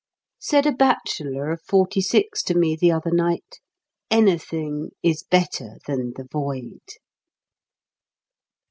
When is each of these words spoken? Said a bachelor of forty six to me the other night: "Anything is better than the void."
Said 0.39 0.65
a 0.65 0.71
bachelor 0.71 1.51
of 1.51 1.61
forty 1.61 2.01
six 2.01 2.41
to 2.41 2.55
me 2.55 2.75
the 2.75 2.91
other 2.91 3.11
night: 3.11 3.59
"Anything 4.09 4.89
is 5.03 5.21
better 5.21 5.75
than 5.85 6.13
the 6.15 6.23
void." 6.31 6.81